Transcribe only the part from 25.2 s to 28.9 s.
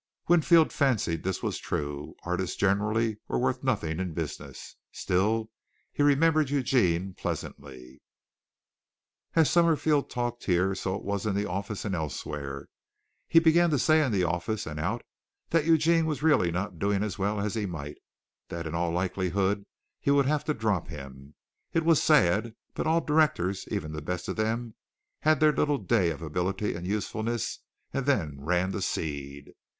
their little day of ability and usefulness, and then ran to